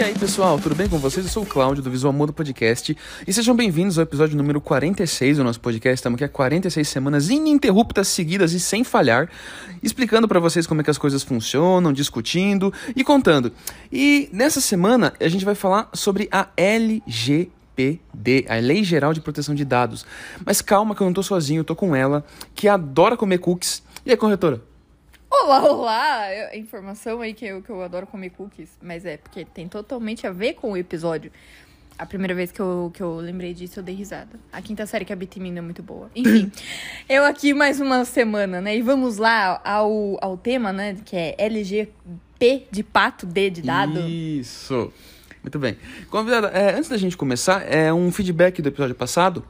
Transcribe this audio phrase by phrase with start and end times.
[0.00, 1.26] E aí, pessoal, tudo bem com vocês?
[1.26, 2.96] Eu sou o Cláudio do Visual Modo Podcast
[3.28, 5.96] e sejam bem-vindos ao episódio número 46 do nosso podcast.
[5.96, 9.28] Estamos aqui há 46 semanas ininterruptas, seguidas e sem falhar,
[9.82, 13.52] explicando para vocês como é que as coisas funcionam, discutindo e contando.
[13.92, 19.54] E nessa semana a gente vai falar sobre a LGPD, a Lei Geral de Proteção
[19.54, 20.06] de Dados.
[20.46, 22.24] Mas calma que eu não tô sozinho, eu tô com ela,
[22.54, 23.82] que adora comer cookies.
[24.06, 24.69] E aí, corretora?
[25.30, 26.34] Olá, olá!
[26.34, 30.26] Eu- Informação aí que eu, que eu adoro comer cookies, mas é porque tem totalmente
[30.26, 31.30] a ver com o episódio.
[31.96, 34.40] A primeira vez que eu, que eu lembrei disso, eu dei risada.
[34.52, 36.10] A quinta série que a Bitimina é muito boa.
[36.16, 36.50] Enfim,
[37.08, 38.76] eu aqui mais uma semana, né?
[38.76, 40.96] E vamos lá ao, ao tema, né?
[41.04, 44.00] Que é LGP de pato, D de dado.
[44.00, 44.90] Isso.
[45.42, 45.76] Muito bem.
[46.10, 49.44] Convidada, é, antes da gente começar, é um feedback do episódio passado.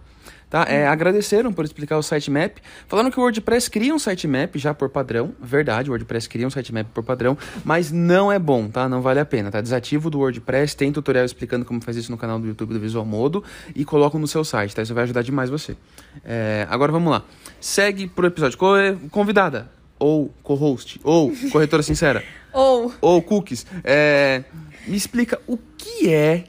[0.51, 0.67] Tá?
[0.69, 2.59] É, agradeceram por explicar o sitemap.
[2.89, 5.33] Falaram que o WordPress cria um sitemap já por padrão.
[5.41, 8.89] Verdade, o WordPress cria um sitemap por padrão, mas não é bom, tá?
[8.89, 9.61] Não vale a pena, tá?
[9.61, 13.05] Desativo do WordPress, tem tutorial explicando como faz isso no canal do YouTube do Visual
[13.05, 13.45] Modo
[13.77, 14.83] e coloca no seu site, tá?
[14.83, 15.77] Isso vai ajudar demais você.
[16.25, 17.23] É, agora vamos lá.
[17.61, 18.59] Segue pro episódio.
[18.59, 18.75] Co-
[19.13, 24.43] Convidada, ou co-host, ou corretora sincera Ou, ou cookies, é,
[24.89, 26.45] me explica o que é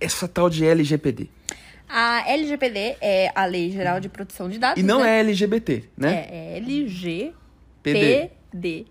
[0.00, 1.28] essa tal de LGPD.
[1.88, 4.82] A LGPD é a Lei Geral de Proteção de Dados.
[4.82, 5.16] E não né?
[5.16, 6.26] é LGBT, né?
[6.30, 8.30] É, é LGPD.
[8.50, 8.86] PD.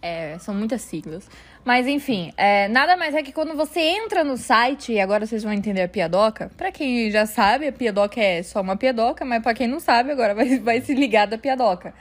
[0.00, 1.28] É, são muitas siglas.
[1.64, 5.44] Mas enfim, é, nada mais é que quando você entra no site, e agora vocês
[5.44, 6.50] vão entender a piadoca.
[6.56, 10.10] Pra quem já sabe, a piadoca é só uma piadoca, mas pra quem não sabe,
[10.10, 11.94] agora vai, vai se ligar da piadoca.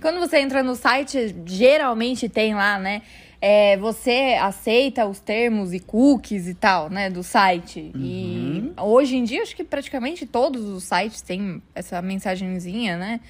[0.00, 3.02] Quando você entra no site, geralmente tem lá, né?
[3.40, 7.08] É, você aceita os termos e cookies e tal, né?
[7.08, 7.92] Do site.
[7.94, 13.20] E hoje em dia, acho que praticamente todos os sites têm essa mensagenzinha, né?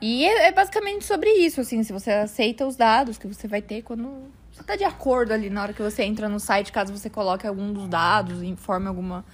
[0.00, 3.62] E é, é basicamente sobre isso, assim, se você aceita os dados que você vai
[3.62, 6.96] ter quando você tá de acordo ali na hora que você entra no site, caso
[6.96, 9.24] você coloque algum dos dados informe alguma,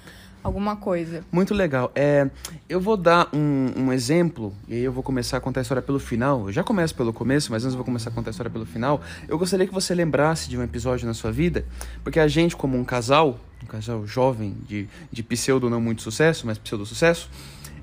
[0.42, 1.24] alguma coisa.
[1.30, 1.90] Muito legal.
[1.94, 2.28] É,
[2.68, 5.82] eu vou dar um, um exemplo, e aí eu vou começar a contar a história
[5.82, 6.46] pelo final.
[6.46, 8.66] Eu já começo pelo começo, mas antes eu vou começar a contar a história pelo
[8.66, 9.00] final.
[9.28, 11.64] Eu gostaria que você lembrasse de um episódio na sua vida,
[12.02, 16.46] porque a gente, como um casal, um casal jovem de, de pseudo não muito sucesso,
[16.46, 17.28] mas pseudo sucesso,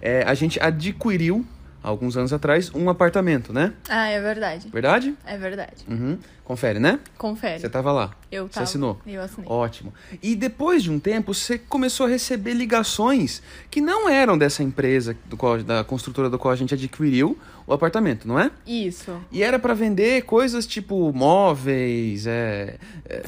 [0.02, 1.46] é, a gente adquiriu,
[1.88, 3.74] alguns anos atrás, um apartamento, né?
[3.90, 4.68] Ah, é verdade.
[4.70, 5.16] Verdade?
[5.26, 5.86] É verdade.
[5.88, 6.18] Uhum.
[6.44, 7.00] Confere, né?
[7.18, 7.60] Confere.
[7.60, 8.12] Você tava lá.
[8.32, 8.64] Eu Você tava.
[8.64, 9.02] assinou?
[9.06, 9.50] Eu assinei.
[9.50, 9.94] Ótimo.
[10.24, 15.16] E depois de um tempo, você começou a receber ligações que não eram dessa empresa,
[15.26, 18.50] do qual, da construtora do qual a gente adquiriu o apartamento, não é?
[18.66, 19.18] Isso.
[19.30, 22.78] E era para vender coisas tipo móveis, é,
[23.10, 23.28] é,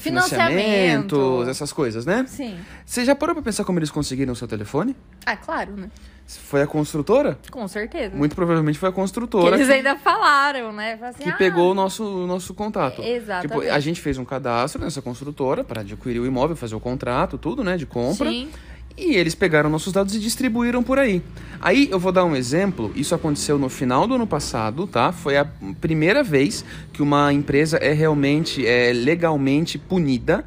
[1.16, 2.24] financiamentos, essas coisas, né?
[2.26, 2.58] Sim.
[2.86, 4.96] Você já parou pra pensar como eles conseguiram o seu telefone?
[5.26, 5.90] Ah, claro, né?
[6.38, 7.38] Foi a construtora?
[7.50, 8.14] Com certeza.
[8.14, 10.96] Muito provavelmente foi a Que construtora eles que, ainda falaram, né?
[10.96, 13.02] Falaram assim, que ah, pegou o nosso, o nosso contato.
[13.02, 13.62] Exatamente.
[13.62, 17.38] Tipo, a gente fez um cadastro nessa construtora para adquirir o imóvel, fazer o contrato,
[17.38, 18.30] tudo, né, de compra.
[18.30, 18.48] Sim.
[18.96, 21.22] E eles pegaram nossos dados e distribuíram por aí.
[21.60, 22.92] Aí eu vou dar um exemplo.
[22.94, 25.10] Isso aconteceu no final do ano passado, tá?
[25.10, 25.46] Foi a
[25.80, 30.44] primeira vez que uma empresa é realmente é, legalmente punida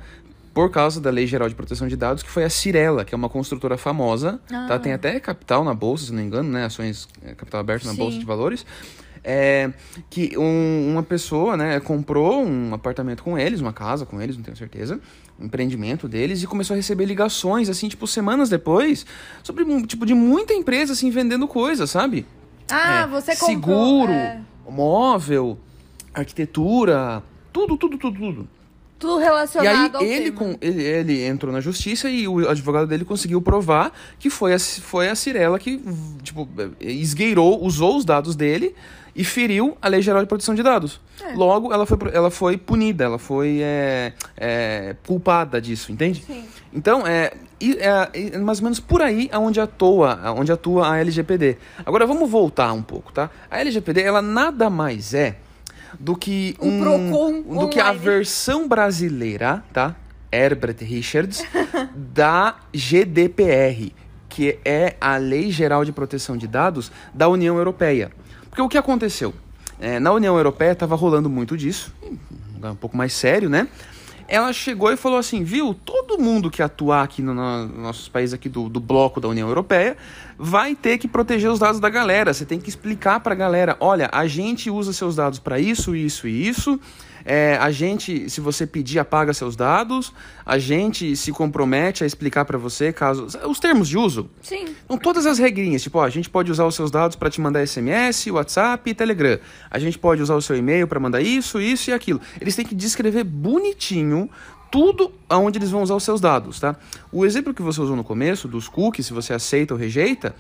[0.54, 3.18] por causa da Lei Geral de Proteção de Dados, que foi a Cirela, que é
[3.18, 4.76] uma construtora famosa, tá?
[4.76, 4.80] Ah.
[4.80, 6.66] Tem até capital na bolsa, se não me engano, né?
[6.66, 7.98] Ações é, capital aberto na Sim.
[7.98, 8.66] bolsa de valores.
[9.26, 9.72] É,
[10.10, 14.44] que um- uma pessoa, né, comprou um apartamento com eles, uma casa com eles, não
[14.44, 15.00] tenho certeza,
[15.40, 19.06] um empreendimento deles, e começou a receber ligações, assim, tipo, semanas depois,
[19.42, 22.26] sobre, um- tipo, de muita empresa, assim, vendendo coisas, sabe?
[22.70, 23.48] Ah, É, você comprou.
[24.06, 25.58] Seguro, é, móvel,
[26.14, 28.48] arquitetura, tudo, tudo, tudo, tudo.
[29.08, 30.38] Tudo E relacionado aí ao ele, tema.
[30.38, 34.60] com, ele, ele entrou na justiça e o advogado dele conseguiu provar que foi a,
[34.60, 35.82] foi a Cirela que,
[36.24, 36.48] tipo,
[36.80, 38.74] esgueirou, usou os dados dele
[39.16, 41.00] e feriu a Lei Geral de Proteção de Dados.
[41.22, 41.34] É.
[41.36, 46.24] Logo, ela foi, ela foi punida, ela foi é, é, culpada disso, entende?
[46.26, 46.46] Sim.
[46.74, 47.32] Então, é,
[47.62, 51.58] e- é, é mais ou menos por aí aonde atua, onde atua a LGPD.
[51.86, 53.30] Agora, vamos voltar um pouco, tá?
[53.52, 55.36] A LGPD, ela nada mais é
[56.00, 59.96] do que um, Procon do que a versão brasileira, tá?
[60.32, 61.44] Herbert Richards,
[61.96, 63.92] da GDPR,
[64.28, 68.12] que é a Lei Geral de Proteção de Dados da União Europeia.
[68.50, 69.34] Porque o que aconteceu?
[69.80, 71.94] É, na União Europeia estava rolando muito disso,
[72.64, 73.68] um pouco mais sério, né?
[74.28, 78.08] Ela chegou e falou assim, viu, todo mundo que atuar aqui no, no- nos nossos
[78.10, 79.98] países aqui do, do bloco da União Europeia
[80.38, 82.34] vai ter que proteger os dados da galera.
[82.34, 86.28] Você tem que explicar pra galera, olha, a gente usa seus dados para isso, isso
[86.28, 86.80] e isso.
[87.26, 90.14] É, a gente, se você pedir, apaga seus dados.
[90.46, 94.30] A gente se compromete a explicar pra você caso os termos de uso.
[94.42, 94.66] Sim.
[94.86, 97.40] Então, todas as regrinhas, tipo, ó, a gente pode usar os seus dados para te
[97.40, 99.40] mandar SMS, WhatsApp e Telegram.
[99.72, 102.20] A gente pode usar o seu e-mail para mandar isso, isso e aquilo.
[102.40, 104.30] Eles têm que descrever bonitinho
[104.74, 106.76] tudo aonde eles vão usar os seus dados, tá?
[107.12, 110.36] O exemplo que você usou no começo, dos cookies, se você aceita ou rejeita,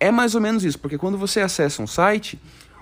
[0.00, 2.40] é mais ou menos isso, porque quando você acessa um site,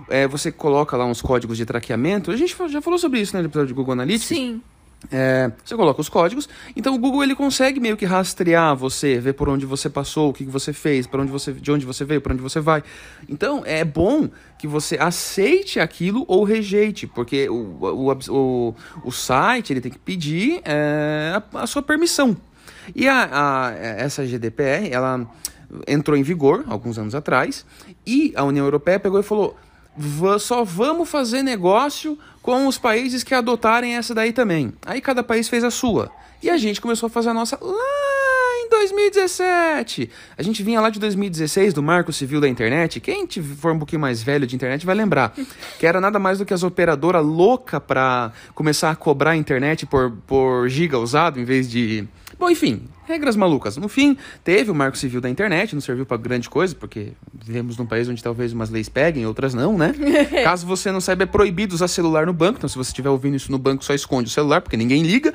[0.09, 2.31] é, você coloca lá uns códigos de traqueamento.
[2.31, 4.29] A gente já falou sobre isso né, no episódio de Google Analytics.
[4.29, 4.63] Sim.
[5.11, 9.35] É, você coloca os códigos, então o Google ele consegue meio que rastrear você, ver
[9.35, 12.05] por onde você passou, o que, que você fez, para onde você, de onde você
[12.05, 12.83] veio, para onde você vai.
[13.29, 18.75] Então é bom que você aceite aquilo ou rejeite, porque o, o, o,
[19.05, 22.37] o site ele tem que pedir é, a, a, sua permissão.
[22.95, 25.27] E a, a, essa GDPR ela
[25.87, 27.67] entrou em vigor alguns anos atrás
[28.07, 29.57] e a União Europeia pegou e falou
[30.41, 34.73] só vamos fazer negócio com os países que adotarem essa daí também.
[34.85, 36.11] Aí cada país fez a sua.
[36.43, 40.11] E a gente começou a fazer a nossa lá em 2017.
[40.37, 43.01] A gente vinha lá de 2016 do Marco Civil da Internet.
[43.01, 43.27] Quem
[43.57, 45.35] for um pouquinho mais velho de internet vai lembrar.
[45.79, 49.87] Que era nada mais do que as operadoras louca para começar a cobrar a internet
[49.87, 52.07] por, por giga usado em vez de
[52.39, 53.77] Bom, enfim, regras malucas.
[53.77, 57.77] No fim, teve o Marco Civil da internet, não serviu para grande coisa, porque vivemos
[57.77, 59.95] num país onde talvez umas leis peguem, outras não, né?
[60.43, 63.37] Caso você não saiba, é proibido usar celular no banco, então se você estiver ouvindo
[63.37, 65.33] isso no banco, só esconde o celular, porque ninguém liga.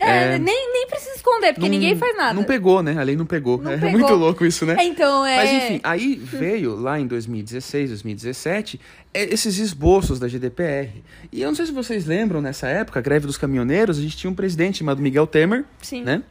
[0.00, 0.38] É, é...
[0.38, 2.34] Nem, nem precisa esconder, porque não, ninguém faz nada.
[2.34, 2.96] Não pegou, né?
[2.98, 3.58] A lei não pegou.
[3.58, 3.98] Não é pegou.
[3.98, 4.76] muito louco isso, né?
[4.78, 5.36] É, então, é...
[5.36, 8.80] Mas enfim, aí veio lá em 2016, 2017,
[9.14, 11.02] esses esboços da GDPR.
[11.30, 14.16] E eu não sei se vocês lembram, nessa época, a greve dos caminhoneiros, a gente
[14.16, 16.02] tinha um presidente chamado Miguel Temer, Sim.
[16.02, 16.22] né?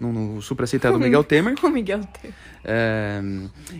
[0.00, 1.54] No, no supracitado Miguel Temer.
[1.62, 2.34] o Miguel Temer.
[2.62, 3.22] É,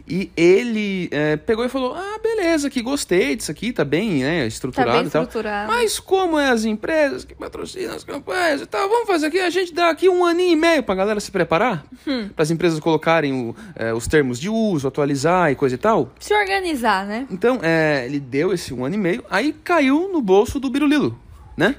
[0.09, 4.47] e ele é, pegou e falou: Ah, beleza, que gostei disso aqui, tá bem né,
[4.47, 5.65] estruturado, tá bem estruturado.
[5.65, 5.83] e tal.
[5.83, 9.51] Mas como é as empresas que patrocinam as campanhas e tal, vamos fazer aqui, a
[9.51, 12.31] gente dá aqui um aninho e meio pra galera se preparar, hum.
[12.35, 16.13] para as empresas colocarem o, é, os termos de uso, atualizar e coisa e tal.
[16.19, 17.27] Se organizar, né?
[17.31, 21.19] Então, é, ele deu esse um ano e meio, aí caiu no bolso do Birulilo,
[21.55, 21.77] né?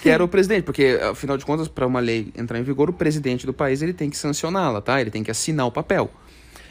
[0.00, 2.92] Que era o presidente, porque afinal de contas, para uma lei entrar em vigor, o
[2.92, 5.00] presidente do país ele tem que sancioná-la, tá?
[5.00, 6.10] Ele tem que assinar o papel.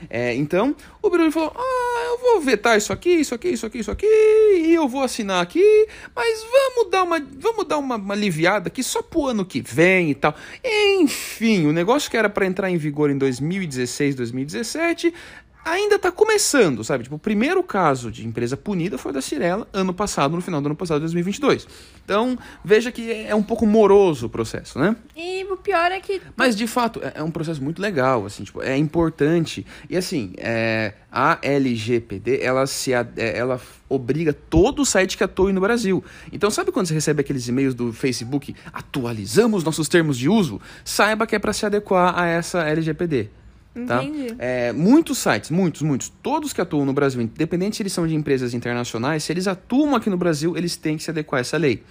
[0.09, 3.79] É, então, o Biruliro falou: Ah, eu vou vetar isso aqui, isso aqui, isso aqui,
[3.79, 8.13] isso aqui, e eu vou assinar aqui, mas vamos dar uma, vamos dar uma, uma
[8.13, 10.33] aliviada aqui só pro ano que vem e tal.
[10.63, 15.13] Enfim, o negócio que era para entrar em vigor em 2016, 2017,
[15.63, 17.03] ainda está começando, sabe?
[17.03, 20.67] Tipo, o primeiro caso de empresa punida foi da Cirela ano passado, no final do
[20.67, 21.67] ano passado, 2022.
[22.03, 24.95] Então, veja que é um pouco moroso o processo, né?
[25.15, 26.21] E o pior é que...
[26.35, 29.65] Mas, de fato, é, é um processo muito legal, assim, tipo, é importante.
[29.89, 35.51] E, assim, é, a LGPD, ela se é, ela obriga todo o site que atua
[35.51, 36.03] no Brasil.
[36.31, 40.61] Então, sabe quando você recebe aqueles e-mails do Facebook, atualizamos nossos termos de uso?
[40.83, 43.29] Saiba que é para se adequar a essa LGPD.
[43.85, 44.03] Tá?
[44.03, 44.35] Entendi.
[44.39, 48.15] É, muitos sites, muitos, muitos, todos que atuam no Brasil, independente se eles são de
[48.15, 51.57] empresas internacionais, se eles atuam aqui no Brasil, eles têm que se adequar a essa
[51.57, 51.83] lei.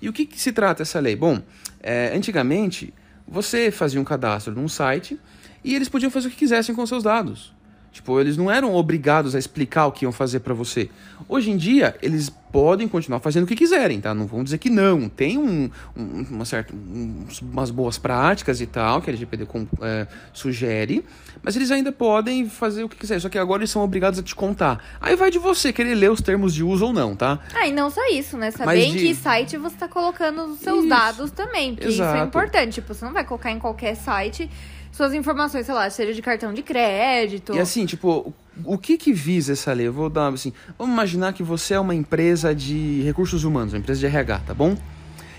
[0.00, 1.16] E o que, que se trata essa lei?
[1.16, 1.42] Bom,
[1.82, 2.94] é, antigamente
[3.26, 5.18] você fazia um cadastro num site
[5.62, 7.52] e eles podiam fazer o que quisessem com seus dados.
[7.94, 10.90] Tipo, eles não eram obrigados a explicar o que iam fazer para você.
[11.28, 14.12] Hoje em dia, eles podem continuar fazendo o que quiserem, tá?
[14.12, 15.08] Não vão dizer que não.
[15.08, 19.46] Tem um, um uma certa, um, umas boas práticas e tal, que a LGPD
[19.80, 21.04] é, sugere,
[21.40, 24.24] mas eles ainda podem fazer o que quiserem, só que agora eles são obrigados a
[24.24, 24.84] te contar.
[25.00, 27.38] Aí vai de você querer ler os termos de uso ou não, tá?
[27.54, 28.50] Ah, e não só isso, né?
[28.50, 28.86] Saber de...
[28.88, 30.88] em que site você tá colocando os seus isso.
[30.88, 32.10] dados também, porque Exato.
[32.12, 32.72] isso é importante.
[32.74, 34.50] Tipo, você não vai colocar em qualquer site
[34.94, 37.52] suas informações, sei lá, seja de cartão de crédito.
[37.54, 38.32] E assim, tipo,
[38.64, 39.88] o que que visa essa lei?
[39.88, 43.80] Eu vou dar assim, vamos imaginar que você é uma empresa de recursos humanos, uma
[43.80, 44.76] empresa de RH, tá bom?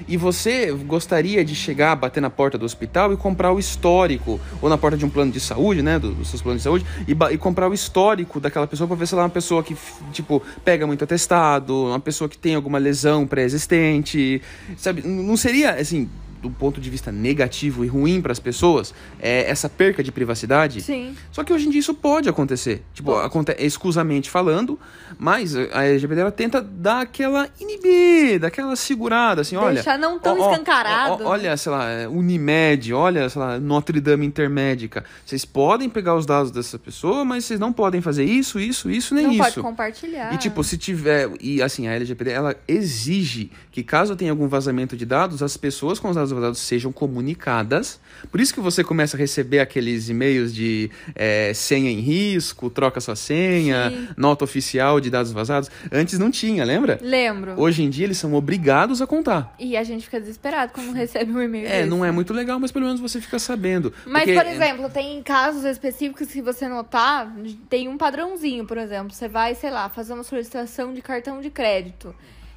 [0.09, 4.67] E você gostaria de chegar, bater na porta do hospital e comprar o histórico, ou
[4.67, 7.37] na porta de um plano de saúde, né, dos seus planos de saúde, e, e
[7.37, 9.73] comprar o histórico daquela pessoa para ver se ela é uma pessoa que,
[10.11, 14.41] tipo, pega muito atestado, uma pessoa que tem alguma lesão pré-existente,
[14.75, 15.01] sabe?
[15.01, 16.09] Não seria, assim,
[16.45, 20.79] do ponto de vista negativo e ruim para as pessoas, é essa perca de privacidade.
[20.81, 21.15] Sim.
[21.31, 22.83] Só que hoje em dia isso pode acontecer.
[22.93, 23.25] Tipo, pode.
[23.25, 24.79] acontece exclusamente falando,
[25.17, 29.75] mas a LGBT ela tenta dar aquela inibida, aquela segurada, assim, olha.
[29.75, 31.23] Deixar não tão ó, escancarado.
[31.23, 35.03] Ó, ó, olha, sei lá, é, Unimed, olha, sei lá, Notre Dame Intermédica.
[35.25, 39.15] Vocês podem pegar os dados dessa pessoa, mas vocês não podem fazer isso, isso, isso,
[39.15, 39.39] nem não isso.
[39.39, 40.31] Não pode compartilhar.
[40.31, 41.31] E tipo, se tiver.
[41.41, 45.99] E assim, a LGBT ela exige que caso tenha algum vazamento de dados, as pessoas
[45.99, 47.99] com os dados sejam comunicadas.
[48.31, 52.99] Por isso que você começa a receber aqueles e-mails de é, senha em risco, troca
[53.01, 54.07] sua senha, Sim.
[54.17, 55.69] nota oficial de dados vazados.
[55.91, 56.99] Antes não tinha, lembra?
[57.01, 57.59] Lembro.
[57.59, 59.53] Hoje em dia eles são obrigados a contar.
[59.59, 61.67] E a gente fica desesperado quando recebe um e-mail.
[61.67, 61.89] É, desse.
[61.89, 63.93] não é muito legal, mas pelo menos você fica sabendo.
[64.05, 64.39] Mas, porque...
[64.39, 67.33] por exemplo, tem casos específicos que você notar,
[67.69, 69.13] tem um padrãozinho, por exemplo.
[69.13, 72.15] Você vai, sei lá, fazer uma solicitação de cartão de crédito.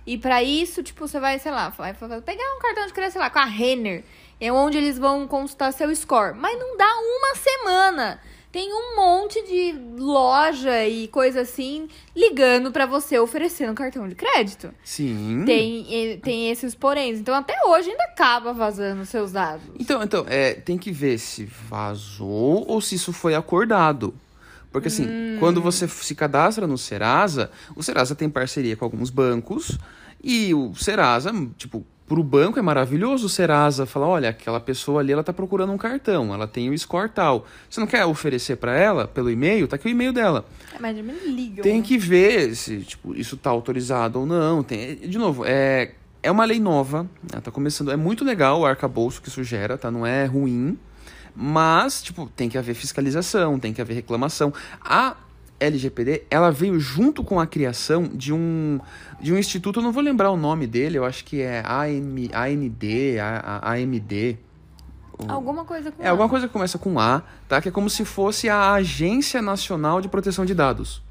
[0.08, 3.20] E para isso, tipo, você vai, sei lá, vai pegar um cartão de crédito, sei
[3.20, 4.02] lá, com a Renner.
[4.40, 6.34] é onde eles vão consultar seu score.
[6.34, 8.20] Mas não dá uma semana.
[8.50, 11.86] Tem um monte de loja e coisa assim
[12.16, 14.72] ligando pra você oferecendo cartão de crédito.
[14.82, 15.42] Sim.
[15.44, 17.18] Tem, tem esses poréns.
[17.18, 19.66] Então até hoje ainda acaba vazando seus dados.
[19.78, 24.14] Então, então é, tem que ver se vazou ou se isso foi acordado.
[24.72, 25.36] Porque assim, Hum.
[25.38, 29.78] quando você se cadastra no Serasa, o Serasa tem parceria com alguns bancos
[30.22, 35.12] e o Serasa, tipo, pro banco é maravilhoso o Serasa falar, olha, aquela pessoa ali,
[35.12, 37.46] ela tá procurando um cartão, ela tem o score tal.
[37.68, 39.68] Você não quer oferecer pra ela pelo e-mail?
[39.68, 40.46] Tá aqui o e-mail dela.
[40.74, 41.62] É, mas me ligam.
[41.62, 41.86] Tem né?
[41.86, 44.62] que ver se tipo, isso tá autorizado ou não.
[44.62, 47.92] Tem, de novo, é, é uma lei nova, né, tá começando.
[47.92, 49.90] É muito legal o arcabouço que isso gera, tá?
[49.90, 50.78] Não é ruim.
[51.36, 54.52] Mas, tipo, tem que haver fiscalização, tem que haver reclamação.
[54.80, 55.16] A
[55.60, 58.78] LGPD, ela veio junto com a criação de um,
[59.20, 62.30] de um instituto, eu não vou lembrar o nome dele, eu acho que é AM,
[62.32, 62.84] AND,
[63.20, 64.38] A- A- AMD.
[65.26, 67.60] Alguma coisa com É alguma coisa que começa com A, tá?
[67.60, 71.02] Que é como se fosse a Agência Nacional de Proteção de Dados.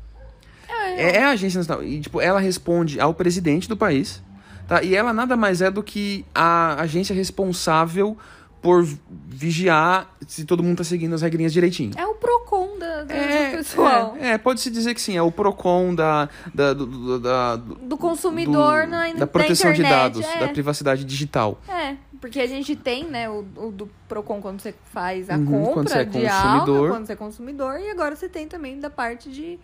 [0.69, 1.83] É, é a Agência Nacional.
[1.83, 4.23] E, tipo, ela responde ao presidente do país,
[4.65, 4.81] tá?
[4.81, 8.17] E ela nada mais é do que a agência responsável
[8.61, 8.83] por
[9.29, 11.91] vigiar se todo mundo tá seguindo as regrinhas direitinho.
[11.97, 14.17] É o Procon da, da- É, do pessoal.
[14.19, 17.97] é, é, pode-se dizer que sim, é o PROCON da, da, do- da, do- Do
[17.97, 20.39] consumidor do- na, da proteção de dados, é.
[20.39, 21.61] da privacidade digital.
[21.69, 25.45] É, porque a gente tem, né, o, o do Procon quando você faz a Uhum,
[25.45, 26.89] compra quando você é de alma, consumidor.
[26.89, 29.59] quando você é consumidor, e agora você tem também da parte de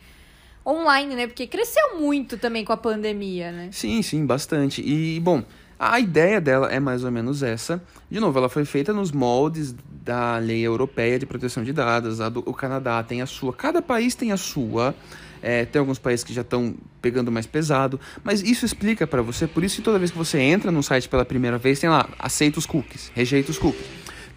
[0.66, 1.28] online, né?
[1.28, 3.70] Porque cresceu muito também com a pandemia, né?
[3.72, 4.82] Sim, sim, bastante.
[4.82, 5.44] E, bom,
[5.92, 7.82] a ideia dela é mais ou menos essa.
[8.10, 12.18] De novo, ela foi feita nos moldes da lei europeia de proteção de dados.
[12.18, 14.96] Do- o Canadá tem a sua, cada país tem a sua.
[15.42, 19.46] É, tem alguns países que já estão pegando mais pesado, mas isso explica pra você,
[19.46, 22.08] por isso que toda vez que você entra num site pela primeira vez, tem lá,
[22.18, 23.86] aceita os cookies, rejeita os cookies.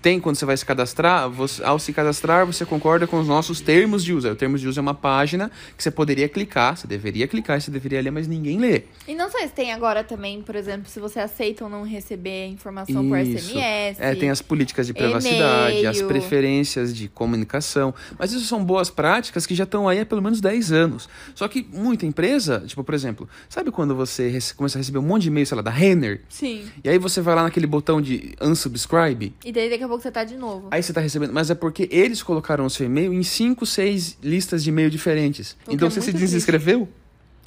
[0.06, 3.60] Tem quando você vai se cadastrar, você- ao se cadastrar, você concorda com os nossos
[3.60, 4.28] termos de uso.
[4.30, 7.72] O termos de uso é uma página que você poderia clicar, você deveria clicar, você
[7.72, 8.82] deveria ler, mas ninguém lê.
[9.08, 12.46] E não sei se tem agora também, por exemplo, se você aceita ou não receber
[12.46, 13.48] informação por Isso.
[13.48, 13.96] SMS.
[13.98, 17.92] É, tem as políticas de privacidade, as preferências de comunicação.
[18.16, 21.08] Mas isso são boas práticas que já estão aí há pelo menos 10 anos.
[21.34, 25.22] Só que muita empresa, tipo, por exemplo, sabe quando você começa a receber um monte
[25.22, 26.20] de e-mail, sei lá, da Renner?
[26.28, 26.64] Sim.
[26.84, 30.10] E aí você vai lá naquele botão de unsubscribe, E daí daqui a pouco você
[30.10, 30.68] tá de novo.
[30.70, 31.32] aí você tá recebendo.
[31.32, 35.56] Mas é porque eles colocaram o seu e-mail em 5, 6 listas de e-mail diferentes.
[35.68, 36.32] Então é você se muito triste.
[36.32, 36.88] desinscreveu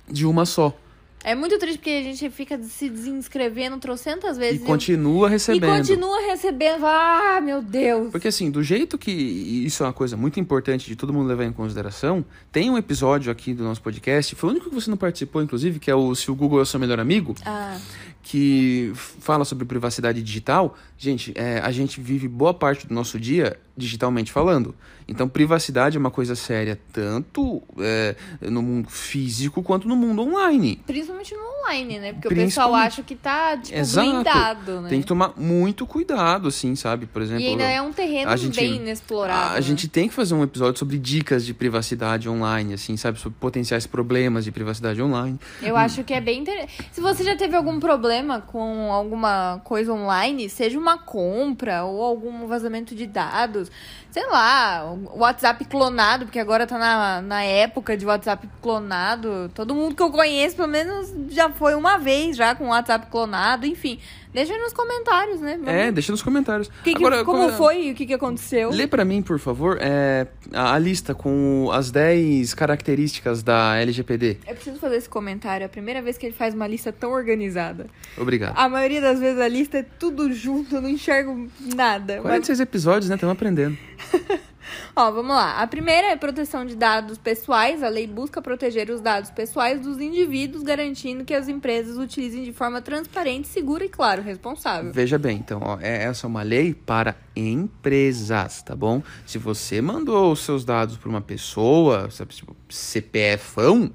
[0.10, 0.76] de uma só.
[1.22, 4.64] É muito triste porque a gente fica se desinscrevendo trocentas E vezes.
[4.66, 5.70] continua e recebendo.
[5.78, 6.86] continua recebendo.
[6.86, 8.10] Ah, meu Deus.
[8.10, 11.28] Porque assim, do jeito que e isso é uma coisa muito importante de todo mundo
[11.28, 14.90] levar em consideração, tem um episódio aqui do nosso podcast, foi o único que você
[14.90, 17.78] não participou, inclusive, que é o Se o Google é o seu melhor amigo, Ah,
[18.22, 20.78] que fala sobre privacidade digital.
[20.98, 24.76] Gente, é, a gente vive boa parte do nosso dia digitalmente falando.
[25.08, 30.82] Então, privacidade é uma coisa séria, tanto é, no mundo físico quanto no mundo online.
[30.86, 32.14] principalmente no online, né?
[32.14, 34.08] Porque o pessoal acha que tá, tipo, Exato.
[34.12, 34.90] blindado, né?
[34.90, 37.06] Tem que tomar muito cuidado, assim, sabe?
[37.06, 39.52] Por exemplo, E ainda é um terreno a gente- bem inexplorado.
[39.54, 39.62] A né?
[39.62, 43.18] gente tem que fazer um episódio sobre dicas de privacidade online, assim, sabe?
[43.18, 45.40] Sobre potenciais problemas de privacidade online.
[45.62, 46.90] Eu acho que é bem interessante.
[46.92, 48.09] Se você já teve algum problema
[48.48, 53.72] com alguma coisa online, seja uma compra ou algum vazamento de dados,
[54.12, 59.50] sei lá, o WhatsApp clonado, porque agora tá na, na época de WhatsApp clonado.
[59.54, 63.66] Todo mundo que eu conheço, pelo menos, já foi uma vez já com WhatsApp clonado,
[63.66, 64.00] enfim.
[64.34, 65.54] Deixa aí nos comentários, né?
[65.58, 66.70] Vamos- É, deixa nos comentários.
[66.84, 68.70] Que que- Agora, como agora, foi e o que, que aconteceu?
[68.70, 74.38] Lê pra mim, por favor, é, a, a lista com as 10 características da LGPD.
[74.48, 75.64] Eu preciso fazer esse comentário.
[75.64, 77.88] É a primeira vez que ele faz uma lista tão organizada.
[78.18, 78.54] Obrigado.
[78.58, 82.16] A maioria das vezes a lista é tudo junto, eu não enxergo nada.
[82.16, 83.16] Mas 46 episódios, né?
[83.16, 83.78] Estamos aprendendo.
[84.96, 85.62] Ó, vamos lá.
[85.62, 87.82] A primeira é proteção de dados pessoais.
[87.84, 92.54] A lei busca proteger os dados pessoais dos indivíduos, garantindo que as empresas utilizem de
[92.54, 94.92] forma transparente, segura e, claro, responsável.
[94.94, 99.02] Veja bem, então, ó, é- essa é uma lei para empresas, tá bom?
[99.26, 103.92] Se você mandou os seus dados para uma pessoa, sabe, tipo, CPFão,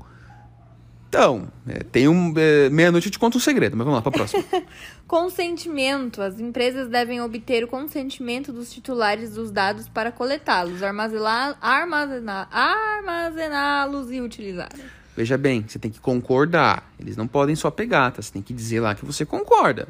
[1.15, 2.35] então, é, tem um.
[2.37, 4.43] é, Meia-noite eu te conto um segredo, mas vamos lá pra próxima.
[5.07, 6.21] Consentimento.
[6.23, 14.11] As empresas devem obter o consentimento dos titulares dos dados para coletá-los, armazená- armazená- armazená-los
[14.11, 14.81] e utilizá-los.
[15.17, 16.91] Veja bem, você tem que concordar.
[16.99, 18.21] Eles não podem só pegar, tá?
[18.21, 19.87] Você tem que dizer lá que você concorda.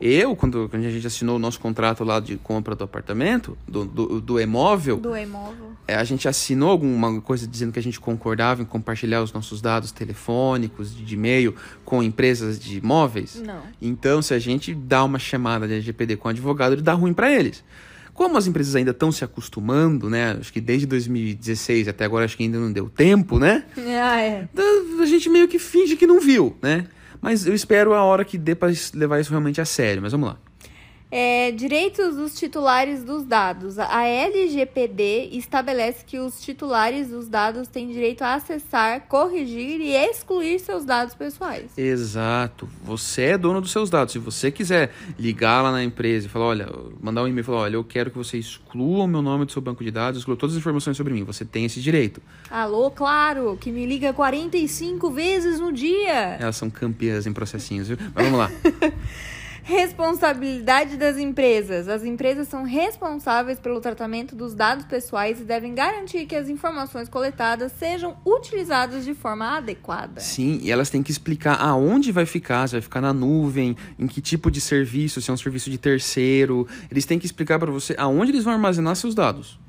[0.00, 3.84] Eu, quando, quando a gente assinou o nosso contrato lá de compra do apartamento, do,
[3.84, 5.72] do, do imóvel, Do imóvel.
[5.88, 9.60] é, a gente assinou alguma coisa dizendo que a gente concordava em compartilhar os nossos
[9.60, 13.42] dados telefônicos, de, e-mail, com empresas de imóveis.
[13.44, 13.60] Não.
[13.82, 17.12] Então, se a gente dá uma chamada de LGPD com o advogado, ele dá ruim
[17.12, 17.64] para eles.
[18.14, 20.36] Como as empresas ainda estão se acostumando, né?
[20.40, 23.64] Acho que desde 2016 até agora acho que ainda não deu tempo, né?
[23.78, 24.48] Ah, é.
[24.54, 26.86] da- a gente meio que finge que não viu, né?
[27.20, 30.02] Mas eu espero a hora que dê pra levar isso realmente a sério.
[30.02, 30.36] Mas vamos lá.
[31.10, 33.78] É, direitos dos titulares dos dados.
[33.78, 40.58] A LGPD estabelece que os titulares dos dados têm direito a acessar, corrigir e excluir
[40.58, 41.70] seus dados pessoais.
[41.78, 42.68] Exato.
[42.84, 44.12] Você é dono dos seus dados.
[44.12, 46.68] Se você quiser ligar lá na empresa e falar, olha,
[47.00, 49.52] mandar um e-mail e falar, olha, eu quero que você exclua o meu nome do
[49.52, 51.24] seu banco de dados, exclua todas as informações sobre mim.
[51.24, 52.20] Você tem esse direito.
[52.50, 56.36] Alô, claro, que me liga 45 vezes no dia.
[56.38, 57.96] Elas são campeãs em processinhos, viu?
[58.14, 58.50] Mas vamos lá.
[59.68, 61.88] Responsabilidade das empresas.
[61.88, 67.06] As empresas são responsáveis pelo tratamento dos dados pessoais e devem garantir que as informações
[67.06, 70.22] coletadas sejam utilizadas de forma adequada.
[70.22, 74.06] Sim, e elas têm que explicar aonde vai ficar, se vai ficar na nuvem, em
[74.06, 76.66] que tipo de serviço, se é um serviço de terceiro.
[76.90, 79.60] Eles têm que explicar para você aonde eles vão armazenar seus dados.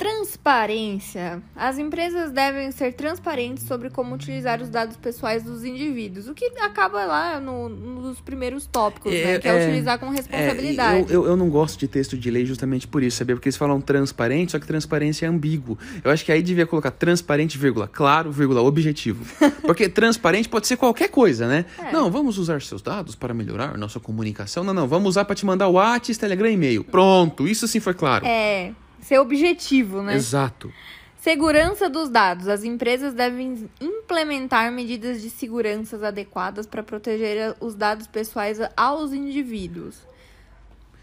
[0.00, 1.42] Transparência.
[1.54, 6.46] As empresas devem ser transparentes sobre como utilizar os dados pessoais dos indivíduos, o que
[6.58, 9.38] acaba lá no, nos primeiros tópicos, É, né?
[9.38, 11.12] Que é, é, utilizar com É, responsabilidade.
[11.12, 13.36] eu, eu, eu não gosto de texto de lei justamente por isso, sabia?
[13.36, 15.78] Porque eles falam transparente, só que transparência é ambíguo.
[16.02, 19.22] Eu acho que aí devia colocar transparente, vírgula, claro, vírgula, objetivo.
[19.60, 21.66] Porque transparente pode ser qualquer coisa, né?
[21.78, 21.92] É.
[21.92, 24.64] Não, vamos usar seus dados para melhorar nossa comunicação.
[24.64, 26.84] Não, não, vamos usar para te mandar WhatsApp, Telegram e e-mail.
[26.84, 28.24] Pronto, isso sim foi claro.
[28.24, 30.14] É, ser objetivo, né?
[30.14, 30.72] Exato.
[31.16, 32.48] Segurança dos dados.
[32.48, 39.98] As empresas devem implementar medidas de segurança adequadas para proteger os dados pessoais aos indivíduos.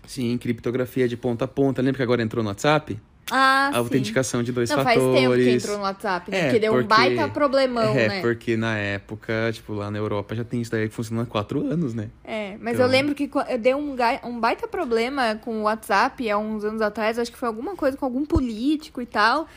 [0.08, 1.82] Sim, criptografia de ponta a ponta.
[1.82, 3.00] Lembra que agora entrou no WhatsApp?
[3.30, 3.78] Ah, a sim.
[3.80, 5.22] autenticação de dois Não, faz fatores.
[5.22, 6.48] tempo que entrou no WhatsApp, né?
[6.48, 8.22] É, que deu um porque- baita problemão, é, né?
[8.22, 11.60] porque na época, tipo, lá na Europa já tem isso daí que funciona há quatro
[11.68, 12.10] anos, né?
[12.24, 16.30] É, mas Então- eu lembro que eu dei um, um baita problema com o WhatsApp
[16.30, 17.20] há uns anos atrás.
[17.20, 19.48] Acho que foi alguma coisa com algum político e tal.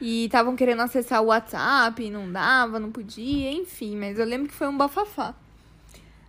[0.00, 3.96] E estavam querendo acessar o WhatsApp e não dava, não podia, enfim.
[3.96, 5.34] Mas eu lembro que foi um bafafá.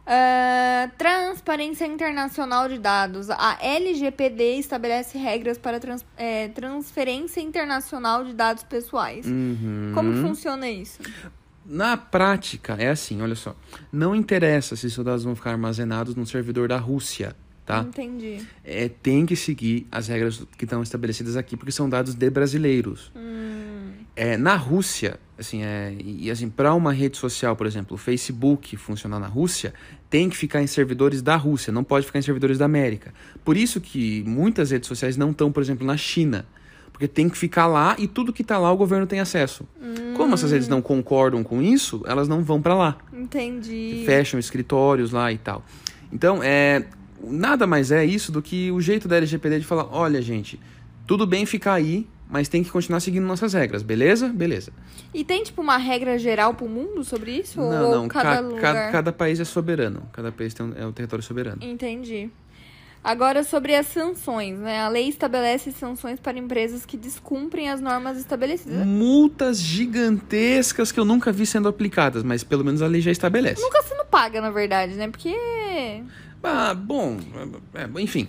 [0.07, 3.29] Ah, transparência internacional de dados.
[3.31, 9.25] A LGPD estabelece regras para trans- é, transferência internacional de dados pessoais.
[9.25, 9.91] Uhum.
[9.95, 10.99] Como que funciona isso?
[11.65, 13.55] Na prática, é assim, olha só.
[13.91, 17.79] Não interessa se seus dados vão ficar armazenados num servidor da Rússia, tá?
[17.79, 18.45] Entendi.
[18.63, 23.11] É, tem que seguir as regras que estão estabelecidas aqui, porque são dados de brasileiros.
[24.15, 28.77] É, na Rússia, assim, é, e assim, para uma rede social, por exemplo, o Facebook
[28.77, 29.73] funcionar na Rússia,
[30.09, 33.13] tem que ficar em servidores da Rússia, não pode ficar em servidores da América.
[33.43, 36.45] Por isso que muitas redes sociais não estão, por exemplo, na China.
[36.91, 39.67] Porque tem que ficar lá e tudo que está lá o governo tem acesso.
[40.15, 44.03] Como essas redes não concordam com isso, elas não vão para lá Entendi.
[44.05, 45.61] fecham escritórios lá e tal.
[46.09, 46.85] Então, é,
[47.21, 50.57] nada mais é isso do que o jeito da LGPD de falar, olha, gente,
[51.05, 54.27] tudo bem ficar aí, mas tem que continuar seguindo nossas regras, beleza?
[54.29, 54.71] Beleza.
[55.13, 57.59] E tem, tipo, uma regra geral pro mundo sobre isso?
[57.59, 60.03] não, Ou não, cada ca- cada, cada país é soberano.
[60.11, 61.57] Cada país tem um, é um território soberano.
[61.61, 62.29] Entendi.
[63.03, 64.79] Agora, sobre as sanções, né?
[64.81, 68.83] A lei estabelece sanções para empresas que descumprem as normas estabelecidas.
[68.83, 73.61] Multas gigantescas que eu nunca vi sendo aplicadas, mas pelo menos a lei já estabelece.
[73.61, 75.07] Nunca sendo paga, na verdade, né?
[75.07, 75.35] Porque
[76.43, 77.17] Ah, bom,
[77.75, 78.27] é, é, enfim.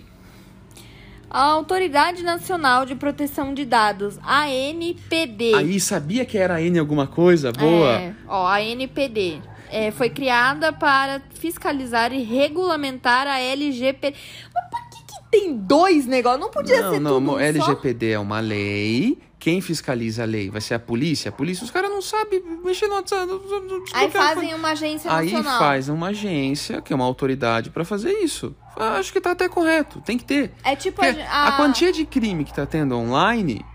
[1.29, 5.53] A Autoridade Nacional de Proteção de Dados, a ANPD.
[5.55, 7.51] Aí sabia que era N alguma coisa?
[7.51, 7.91] Boa.
[7.91, 9.41] É, ó, a ANPD.
[9.69, 14.15] é, foi criada para fiscalizar e regulamentar a LGPD.
[14.53, 16.39] Mas por que, que tem dois negócios?
[16.41, 17.41] Não podia não, ser não, tudo mo- um só?
[17.41, 19.17] LGPD é uma lei.
[19.47, 21.29] Quem fiscaliza a lei vai ser a polícia.
[21.29, 23.31] A polícia, os caras não sabem mexer no WhatsApp.
[23.93, 25.57] Aí fazem uma agência Aí nacional.
[25.57, 28.53] faz uma agência, que é uma autoridade, pra fazer isso.
[28.75, 30.01] Acho que tá até correto.
[30.01, 30.51] Tem que ter.
[30.65, 33.65] É tipo Porque a, a quantia de crime que tá tendo online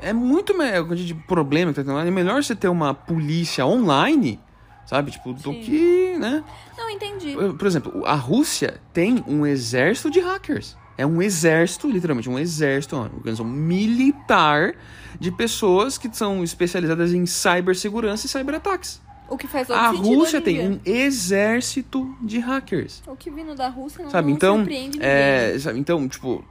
[0.00, 0.82] é muito melhor.
[0.82, 2.08] A quantia de problema que tá tendo online.
[2.08, 4.38] É melhor você ter uma polícia online,
[4.86, 5.10] sabe?
[5.10, 5.60] Tipo, do Sim.
[5.60, 6.44] que, né?
[6.78, 7.34] Não entendi.
[7.58, 10.76] Por exemplo, a Rússia tem um exército de hackers.
[10.98, 14.74] É um exército, literalmente, um exército, uma organização militar
[15.20, 19.00] de pessoas que são especializadas em cibersegurança e cyberataques.
[19.28, 23.02] O que faz A Rússia em tem um exército de hackers.
[23.06, 24.28] O que vindo da Rússia não, Sabe?
[24.28, 25.08] não Então, surpreende ninguém.
[25.08, 25.80] é, sabe?
[25.80, 26.44] Então, tipo,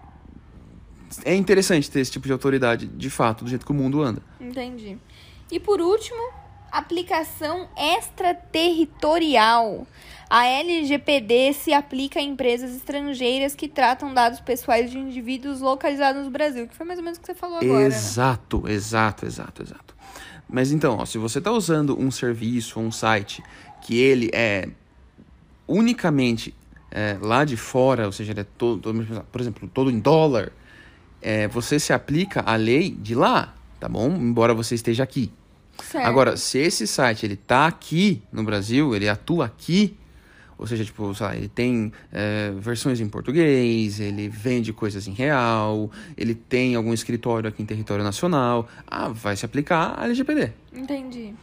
[1.23, 4.21] é interessante ter esse tipo de autoridade, de fato, do jeito que o mundo anda.
[4.41, 4.97] Entendi.
[5.49, 6.19] E por último,
[6.75, 9.87] Aplicação extraterritorial.
[10.29, 16.31] A LGPD se aplica a empresas estrangeiras que tratam dados pessoais de indivíduos localizados no
[16.31, 17.79] Brasil, que foi mais ou menos o que você falou agora.
[17.79, 17.85] Né?
[17.85, 18.73] Exato, né?
[18.73, 19.95] exato, exato, exato.
[20.49, 23.43] Mas então, ó, se você está usando um serviço ou um site
[23.81, 24.67] que ele é
[25.67, 26.53] unicamente
[26.91, 30.51] é, lá de fora, ou seja, ele é todo, todo por exemplo, todo em dólar,
[31.21, 34.09] é, você se aplica a lei de lá, tá bom?
[34.09, 35.31] Embora você esteja aqui.
[35.83, 36.05] Certo.
[36.05, 39.97] Agora, se esse site ele tá aqui no Brasil, ele atua aqui,
[40.57, 45.11] ou seja, tipo, sei lá, ele tem é, versões em português, ele vende coisas em
[45.11, 48.67] real, ele tem algum escritório aqui em território nacional.
[48.87, 50.51] Ah, vai se aplicar a LGPD.
[50.73, 51.33] Entendi.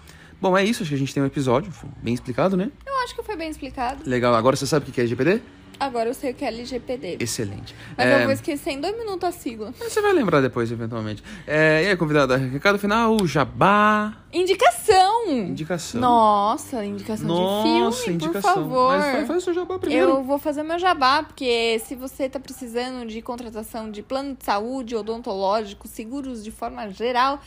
[0.40, 0.82] Bom, é isso.
[0.82, 1.72] Acho que a gente tem um episódio
[2.02, 2.70] bem explicado, né?
[2.84, 4.02] Eu acho que foi bem explicado.
[4.08, 4.34] Legal.
[4.34, 5.40] Agora você sabe o que é LGPD?
[5.82, 7.16] Agora eu sei o que é LGPD.
[7.18, 7.74] Excelente.
[7.96, 8.20] Mas é...
[8.20, 9.74] eu vou esquecer em dois minutos a sigla.
[9.80, 11.24] Você vai lembrar depois, eventualmente.
[11.44, 11.82] É...
[11.82, 14.16] E aí, convidada, recado final, jabá.
[14.32, 15.28] Indicação!
[15.28, 16.00] Indicação.
[16.00, 18.54] Nossa, indicação Nossa, de filme, indicação.
[18.54, 18.96] por favor.
[18.96, 20.10] Mas faz o seu jabá primeiro.
[20.10, 24.44] Eu vou fazer meu jabá, porque se você tá precisando de contratação de plano de
[24.44, 27.40] saúde, odontológico, seguros de forma geral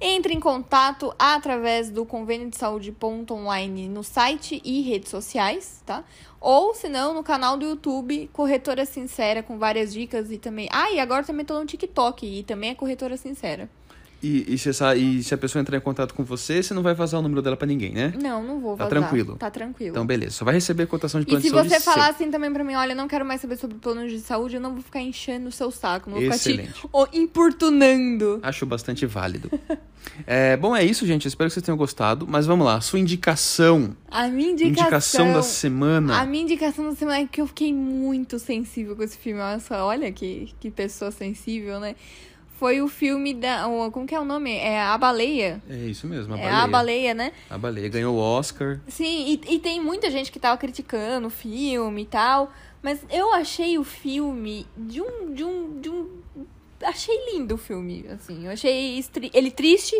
[0.00, 5.82] entre em contato através do convênio de saúde ponto online no site e redes sociais,
[5.84, 6.02] tá?
[6.40, 10.68] Ou, se não, no canal do YouTube, Corretora Sincera, com várias dicas e também...
[10.72, 13.68] Ah, e agora também tô no TikTok e também é Corretora Sincera.
[14.22, 16.82] E, e, se essa, e se a pessoa entrar em contato com você, você não
[16.82, 18.12] vai vazar o número dela para ninguém, né?
[18.20, 19.00] Não, não vou tá vazar.
[19.00, 19.36] Tá tranquilo.
[19.36, 19.90] Tá tranquilo.
[19.90, 20.32] Então, beleza.
[20.32, 21.66] Só vai receber cotação de plano de saúde.
[21.66, 24.12] E se você falar assim também para mim, olha, não quero mais saber sobre planos
[24.12, 26.10] de saúde, eu não vou ficar enchendo o seu saco.
[26.10, 26.72] Não vou Excelente.
[26.72, 28.40] ficar te importunando.
[28.42, 29.50] Acho bastante válido.
[30.26, 31.26] é, bom, é isso, gente.
[31.26, 32.26] Espero que vocês tenham gostado.
[32.28, 32.78] Mas vamos lá.
[32.82, 33.96] Sua indicação.
[34.10, 34.82] A minha indicação.
[34.82, 36.20] Indicação da semana.
[36.20, 39.40] A minha indicação da semana é que eu fiquei muito sensível com esse filme.
[39.40, 41.96] Olha só, olha que, que pessoa sensível, né?
[42.60, 43.64] Foi o filme da.
[43.90, 44.54] Como que é o nome?
[44.54, 45.62] É A Baleia.
[45.66, 46.62] É isso mesmo, a é baleia.
[46.62, 47.32] A Baleia, né?
[47.48, 48.78] A Baleia ganhou o Oscar.
[48.86, 52.52] Sim, e, e tem muita gente que tava criticando o filme e tal.
[52.82, 55.32] Mas eu achei o filme de um.
[55.32, 56.10] De um, de um
[56.84, 58.44] achei lindo o filme, assim.
[58.44, 59.98] Eu achei ele triste,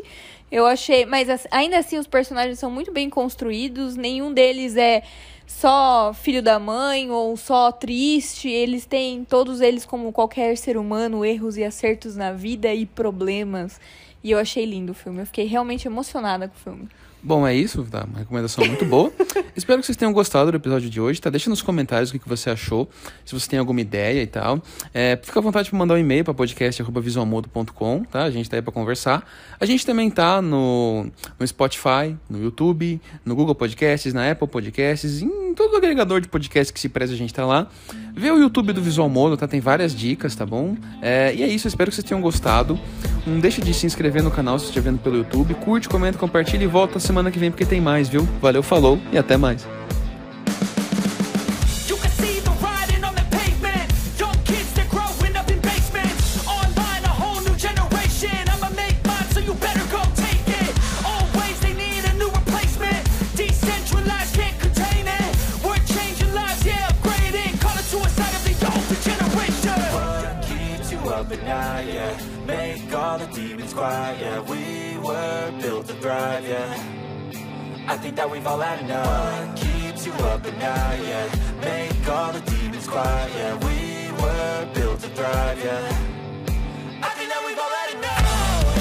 [0.53, 1.07] eu achei.
[1.07, 3.97] Mas ainda assim, os personagens são muito bem construídos.
[3.97, 5.03] Nenhum deles é
[5.51, 8.49] só filho da mãe ou só triste.
[8.49, 13.81] Eles têm, todos eles, como qualquer ser humano, erros e acertos na vida e problemas.
[14.23, 15.21] E eu achei lindo o filme.
[15.21, 16.89] Eu fiquei realmente emocionada com o filme.
[17.23, 18.05] Bom, é isso, tá?
[18.09, 19.13] Uma recomendação muito boa.
[19.55, 21.29] Espero que vocês tenham gostado do episódio de hoje, tá?
[21.29, 22.89] Deixa nos comentários o que, você achou,
[23.27, 24.63] se você tem alguma ideia e tal.
[24.95, 28.23] É, fica à vontade de mandar um e-mail para podcast.visualmodo.com, tá?
[28.23, 29.29] A gente tá aí para conversar.
[29.61, 35.21] A gente também tá no, no Spotify, no YouTube, no Google Podcasts, na Apple Podcasts,
[35.21, 37.69] em todo agregador de podcast que se preze a gente tá lá.
[38.15, 39.47] Vê o YouTube do Visual Modo, tá?
[39.47, 40.77] Tem várias dicas, tá bom?
[41.01, 42.79] É, e é isso, espero que vocês tenham gostado.
[43.27, 45.55] Não deixe de se inscrever no canal se estiver vendo pelo YouTube.
[45.55, 48.27] Curte, comenta, compartilha e volta semana que vem porque tem mais, viu?
[48.41, 49.67] Valeu, falou e até mais.